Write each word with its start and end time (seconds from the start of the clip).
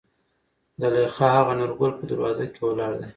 زليخا: 0.81 1.27
هغه 1.37 1.53
نورګل 1.59 1.91
په 1.99 2.03
دروازه 2.09 2.45
کې 2.53 2.59
ولاړ 2.63 2.93
دى. 2.99 3.07